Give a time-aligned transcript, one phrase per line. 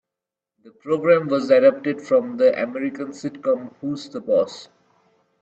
[0.63, 4.67] The programme was adapted from the American sitcom "Who's the Boss?".